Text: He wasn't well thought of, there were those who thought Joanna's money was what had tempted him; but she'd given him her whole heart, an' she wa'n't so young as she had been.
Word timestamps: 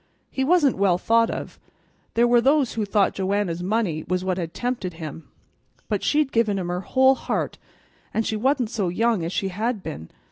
He 0.31 0.43
wasn't 0.43 0.79
well 0.79 0.97
thought 0.97 1.29
of, 1.29 1.59
there 2.15 2.27
were 2.27 2.41
those 2.41 2.73
who 2.73 2.85
thought 2.85 3.13
Joanna's 3.13 3.61
money 3.61 4.03
was 4.07 4.25
what 4.25 4.39
had 4.39 4.51
tempted 4.51 4.93
him; 4.93 5.27
but 5.89 6.01
she'd 6.01 6.31
given 6.31 6.57
him 6.57 6.69
her 6.69 6.81
whole 6.81 7.13
heart, 7.13 7.59
an' 8.11 8.23
she 8.23 8.35
wa'n't 8.35 8.71
so 8.71 8.89
young 8.89 9.23
as 9.23 9.31
she 9.31 9.49
had 9.49 9.83
been. 9.83 10.09